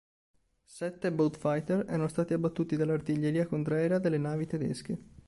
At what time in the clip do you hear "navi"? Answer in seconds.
4.17-4.47